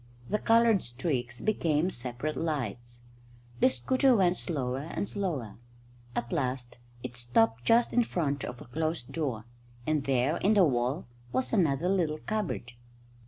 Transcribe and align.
The 0.31 0.39
coloured 0.39 0.81
streaks 0.81 1.39
became 1.39 1.91
separate 1.91 2.35
lights. 2.35 3.01
The 3.59 3.69
scooter 3.69 4.15
went 4.15 4.35
slower 4.35 4.79
and 4.91 5.07
slower. 5.07 5.57
At 6.15 6.31
last 6.33 6.77
it 7.03 7.15
stopped 7.15 7.65
just 7.65 7.93
in 7.93 8.03
front 8.03 8.43
of 8.43 8.59
a 8.59 8.65
closed 8.65 9.11
door, 9.11 9.45
and 9.85 10.05
there, 10.05 10.37
in 10.37 10.55
the 10.55 10.65
wall, 10.65 11.05
was 11.31 11.53
another 11.53 11.87
little 11.87 12.17
cupboard. 12.17 12.71